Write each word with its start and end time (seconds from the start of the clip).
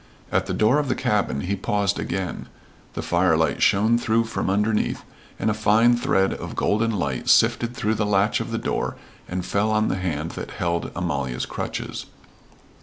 At 0.31 0.47
the 0.47 0.53
door 0.55 0.79
of 0.79 0.87
the 0.89 0.95
cabin 0.95 1.41
he 1.41 1.55
paused 1.55 1.99
again. 1.99 2.47
The 2.95 3.03
firelight 3.03 3.61
shone 3.61 3.99
through 3.99 4.23
from 4.23 4.49
underneath, 4.49 5.03
and 5.37 5.47
a 5.47 5.53
fine 5.53 5.95
thread 5.95 6.33
of 6.33 6.55
golden 6.55 6.89
light 6.89 7.29
sifted 7.29 7.75
through 7.75 7.93
the 7.93 8.05
latch 8.07 8.39
of 8.39 8.49
the 8.49 8.57
door 8.57 8.95
and 9.29 9.45
fell 9.45 9.69
on 9.69 9.89
the 9.89 9.97
hand 9.97 10.31
that 10.31 10.49
held 10.57 10.89
Amalia's 10.95 11.45
crutches. 11.45 12.07